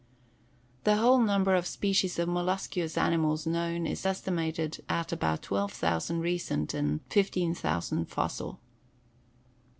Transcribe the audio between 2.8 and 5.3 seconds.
animals known is estimated at